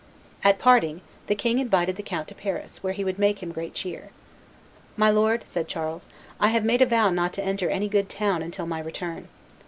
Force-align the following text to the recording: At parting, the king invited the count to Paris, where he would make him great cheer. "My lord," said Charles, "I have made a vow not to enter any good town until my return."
At 0.43 0.57
parting, 0.57 1.01
the 1.27 1.35
king 1.35 1.59
invited 1.59 1.95
the 1.95 2.01
count 2.01 2.27
to 2.29 2.33
Paris, 2.33 2.81
where 2.81 2.93
he 2.93 3.03
would 3.03 3.19
make 3.19 3.43
him 3.43 3.51
great 3.51 3.75
cheer. 3.75 4.09
"My 4.97 5.11
lord," 5.11 5.43
said 5.45 5.67
Charles, 5.67 6.09
"I 6.39 6.47
have 6.47 6.65
made 6.65 6.81
a 6.81 6.87
vow 6.87 7.11
not 7.11 7.33
to 7.33 7.43
enter 7.45 7.69
any 7.69 7.87
good 7.87 8.09
town 8.09 8.41
until 8.41 8.65
my 8.65 8.79
return." 8.79 9.27